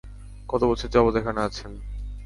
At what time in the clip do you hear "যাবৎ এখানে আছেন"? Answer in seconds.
0.93-1.71